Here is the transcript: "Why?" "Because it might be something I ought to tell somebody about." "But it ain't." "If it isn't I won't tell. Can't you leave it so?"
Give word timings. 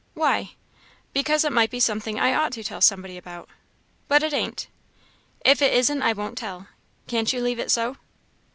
"Why?" 0.15 0.53
"Because 1.13 1.45
it 1.45 1.53
might 1.53 1.69
be 1.69 1.79
something 1.79 2.19
I 2.19 2.33
ought 2.33 2.53
to 2.53 2.63
tell 2.63 2.81
somebody 2.81 3.19
about." 3.19 3.47
"But 4.07 4.23
it 4.23 4.33
ain't." 4.33 4.67
"If 5.45 5.61
it 5.61 5.75
isn't 5.75 6.01
I 6.01 6.11
won't 6.13 6.39
tell. 6.39 6.65
Can't 7.05 7.31
you 7.31 7.39
leave 7.39 7.59
it 7.59 7.69
so?" 7.69 7.97